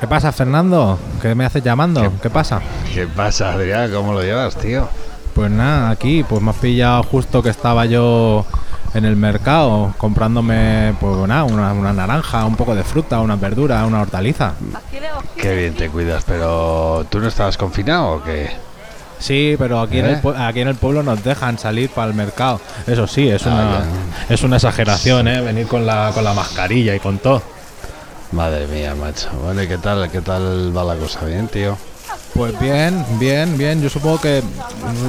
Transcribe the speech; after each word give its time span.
¿Qué 0.00 0.06
pasa, 0.06 0.30
Fernando? 0.30 0.98
¿Qué 1.22 1.34
me 1.34 1.44
haces 1.46 1.62
llamando? 1.62 2.12
¿Qué, 2.20 2.28
pasa? 2.28 2.60
¿Qué 2.92 3.06
pasa, 3.06 3.52
Adrián? 3.52 3.90
¿Cómo 3.92 4.12
lo 4.12 4.22
llevas, 4.22 4.56
tío? 4.56 4.88
Pues 5.34 5.50
nada, 5.50 5.90
aquí, 5.90 6.22
pues 6.22 6.42
me 6.42 6.50
has 6.50 6.56
pillado 6.56 7.02
justo 7.02 7.42
que 7.42 7.48
estaba 7.48 7.86
yo 7.86 8.44
en 8.94 9.04
el 9.04 9.16
mercado 9.16 9.94
comprándome, 9.96 10.94
pues 11.00 11.16
nada, 11.28 11.44
una, 11.44 11.72
una 11.72 11.92
naranja, 11.92 12.44
un 12.44 12.56
poco 12.56 12.74
de 12.74 12.82
fruta, 12.84 13.20
una 13.20 13.36
verdura, 13.36 13.84
una 13.86 14.02
hortaliza. 14.02 14.52
Qué 15.36 15.54
bien 15.54 15.74
te 15.74 15.88
cuidas, 15.88 16.24
pero 16.26 17.06
¿tú 17.08 17.18
no 17.18 17.28
estabas 17.28 17.56
confinado 17.56 18.16
o 18.16 18.22
qué? 18.22 18.50
Sí, 19.18 19.56
pero 19.58 19.80
aquí, 19.80 19.98
en 19.98 20.06
el, 20.06 20.14
¿Eh? 20.16 20.34
aquí 20.36 20.60
en 20.60 20.68
el 20.68 20.74
pueblo 20.74 21.02
nos 21.02 21.24
dejan 21.24 21.58
salir 21.58 21.88
para 21.88 22.08
el 22.08 22.14
mercado. 22.14 22.60
Eso 22.86 23.06
sí, 23.06 23.28
es 23.28 23.46
una, 23.46 23.78
Ah, 23.78 23.82
es 24.28 24.42
una 24.42 24.56
exageración, 24.56 25.26
¿eh? 25.26 25.40
Venir 25.40 25.66
con 25.66 25.86
la, 25.86 26.10
con 26.12 26.22
la 26.22 26.34
mascarilla 26.34 26.94
y 26.94 27.00
con 27.00 27.18
todo. 27.18 27.42
Madre 28.32 28.66
mía, 28.66 28.94
macho. 28.94 29.28
Bueno, 29.42 29.62
¿y 29.62 29.68
qué 29.68 29.78
tal, 29.78 30.10
qué 30.10 30.20
tal 30.20 30.76
va 30.76 30.84
la 30.84 30.96
cosa? 30.96 31.24
¿Bien, 31.24 31.48
tío? 31.48 31.76
Pues 32.34 32.58
bien, 32.60 33.04
bien, 33.18 33.56
bien. 33.56 33.80
Yo 33.82 33.88
supongo 33.88 34.20
que 34.20 34.42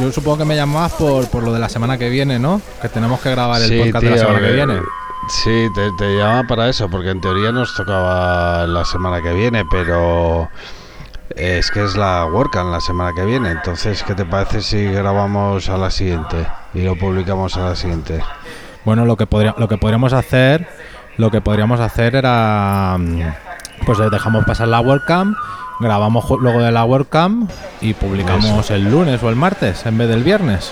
yo 0.00 0.12
supongo 0.12 0.38
que 0.38 0.44
me 0.44 0.56
llamabas 0.56 0.92
por, 0.92 1.28
por 1.28 1.42
lo 1.42 1.52
de 1.52 1.58
la 1.60 1.68
semana 1.68 1.96
que 1.96 2.08
viene, 2.10 2.38
¿no? 2.38 2.60
Que 2.82 2.88
tenemos 2.88 3.20
que 3.20 3.30
grabar 3.30 3.62
el 3.62 3.78
podcast 3.78 4.04
de 4.04 4.10
la 4.10 4.18
semana 4.18 4.40
que 4.40 4.46
que- 4.46 4.52
viene. 4.52 4.80
Sí, 5.26 5.68
te, 5.74 5.90
te 5.96 6.18
llamaba 6.18 6.42
para 6.46 6.68
eso, 6.68 6.90
porque 6.90 7.08
en 7.08 7.20
teoría 7.20 7.50
nos 7.50 7.74
tocaba 7.74 8.66
la 8.66 8.84
semana 8.84 9.22
que 9.22 9.32
viene, 9.32 9.64
pero 9.70 10.50
es 11.34 11.70
que 11.70 11.82
es 11.82 11.96
la 11.96 12.26
WordCamp 12.26 12.70
la 12.70 12.80
semana 12.80 13.12
que 13.16 13.24
viene. 13.24 13.50
Entonces, 13.50 14.02
¿qué 14.02 14.14
te 14.14 14.26
parece 14.26 14.60
si 14.60 14.84
grabamos 14.84 15.70
a 15.70 15.78
la 15.78 15.90
siguiente 15.90 16.46
y 16.74 16.82
lo 16.82 16.94
publicamos 16.98 17.56
a 17.56 17.70
la 17.70 17.76
siguiente? 17.76 18.20
Bueno, 18.84 19.06
lo 19.06 19.16
que 19.16 19.26
podría, 19.26 19.54
lo 19.56 19.66
que 19.66 19.78
podríamos 19.78 20.12
hacer, 20.12 20.68
lo 21.16 21.30
que 21.30 21.40
podríamos 21.40 21.80
hacer 21.80 22.16
era 22.16 22.96
mm, 22.98 23.20
pues 23.86 23.98
dejamos 24.10 24.44
pasar 24.44 24.68
la 24.68 24.80
WordCamp, 24.80 25.36
grabamos 25.80 26.24
luego 26.40 26.62
de 26.62 26.72
la 26.72 26.84
WordCamp 26.84 27.50
y 27.80 27.94
publicamos 27.94 28.70
el 28.70 28.90
lunes 28.90 29.22
o 29.22 29.28
el 29.28 29.36
martes 29.36 29.86
en 29.86 29.98
vez 29.98 30.08
del 30.08 30.22
viernes. 30.22 30.70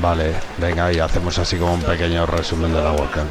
Vale, 0.00 0.34
venga, 0.58 0.92
y 0.92 0.98
hacemos 0.98 1.38
así 1.38 1.56
como 1.56 1.74
un 1.74 1.82
pequeño 1.82 2.26
resumen 2.26 2.72
de 2.72 2.82
la 2.82 2.92
WordCamp. 2.92 3.30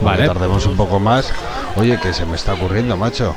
Vale. 0.00 0.26
tardemos 0.26 0.66
un 0.66 0.76
poco 0.76 0.98
más. 0.98 1.32
Oye, 1.76 1.98
que 2.00 2.12
se 2.12 2.26
me 2.26 2.34
está 2.36 2.54
ocurriendo, 2.54 2.96
macho. 2.96 3.36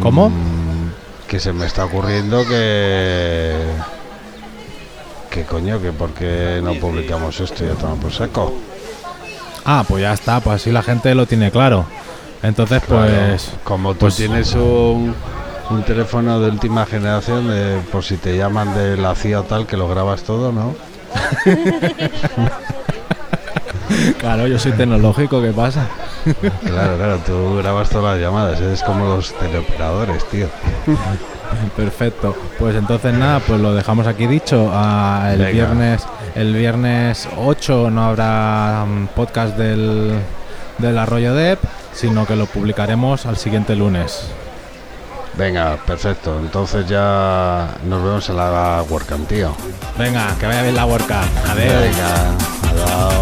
¿Cómo? 0.00 0.30
Mm, 0.30 0.92
que 1.26 1.40
se 1.40 1.52
me 1.52 1.66
está 1.66 1.84
ocurriendo 1.84 2.46
que... 2.46 3.56
Que 5.30 5.44
coño, 5.44 5.80
que 5.80 5.92
por 5.92 6.10
qué 6.10 6.60
no 6.62 6.74
publicamos 6.74 7.40
esto 7.40 7.64
y 7.64 7.66
ya 7.66 7.72
estamos 7.72 7.98
por 7.98 8.12
saco. 8.12 8.54
Ah, 9.64 9.84
pues 9.86 10.02
ya 10.02 10.12
está, 10.12 10.40
pues 10.40 10.56
así 10.62 10.72
la 10.72 10.82
gente 10.82 11.14
lo 11.14 11.26
tiene 11.26 11.50
claro. 11.50 11.84
Entonces, 12.42 12.82
Claro, 12.84 13.06
pues 13.28 13.52
como 13.64 13.92
tú 13.94 14.00
pues- 14.00 14.16
tienes 14.16 14.54
un, 14.54 15.14
un 15.70 15.82
teléfono 15.84 16.40
de 16.40 16.50
última 16.50 16.84
generación, 16.86 17.48
de, 17.48 17.78
por 17.92 18.02
si 18.02 18.16
te 18.16 18.36
llaman 18.36 18.74
de 18.74 18.96
la 18.96 19.14
CIA 19.14 19.40
o 19.40 19.42
tal, 19.44 19.66
que 19.66 19.76
lo 19.76 19.88
grabas 19.88 20.22
todo, 20.24 20.50
¿no? 20.52 20.74
claro, 24.18 24.46
yo 24.46 24.58
soy 24.58 24.72
tecnológico, 24.72 25.40
¿qué 25.42 25.52
pasa? 25.52 25.86
Claro, 26.64 26.96
claro, 26.96 27.18
tú 27.26 27.56
grabas 27.56 27.90
todas 27.90 28.14
las 28.16 28.22
llamadas, 28.24 28.60
eres 28.60 28.82
como 28.82 29.06
los 29.06 29.32
teleoperadores, 29.38 30.24
tío. 30.28 30.48
Perfecto. 31.76 32.34
Pues 32.58 32.74
entonces 32.76 33.12
nada, 33.14 33.40
pues 33.40 33.60
lo 33.60 33.74
dejamos 33.74 34.06
aquí 34.06 34.26
dicho. 34.26 34.70
Ah, 34.72 35.30
el 35.32 35.38
Venga. 35.38 35.50
viernes 35.52 36.02
el 36.34 36.54
viernes 36.54 37.28
8 37.36 37.90
no 37.90 38.04
habrá 38.04 38.84
mm, 38.86 39.08
podcast 39.08 39.56
del, 39.56 40.18
del 40.78 40.98
Arroyo 40.98 41.34
Dep, 41.34 41.58
sino 41.92 42.26
que 42.26 42.36
lo 42.36 42.46
publicaremos 42.46 43.26
al 43.26 43.36
siguiente 43.36 43.76
lunes. 43.76 44.30
Venga, 45.34 45.76
perfecto. 45.86 46.38
Entonces 46.38 46.86
ya 46.86 47.68
nos 47.84 48.02
vemos 48.02 48.28
en 48.28 48.36
la 48.36 48.84
WordCamp, 48.88 49.28
tío. 49.28 49.54
Venga, 49.98 50.34
que 50.38 50.46
vaya 50.46 50.62
bien 50.62 50.74
la. 50.86 51.22
Adiós. 51.48 51.56
Venga, 51.56 52.36
adiós. 52.70 53.21